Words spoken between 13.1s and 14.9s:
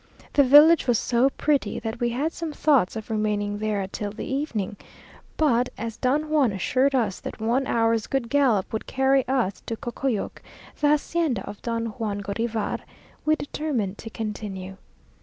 we determined to continue.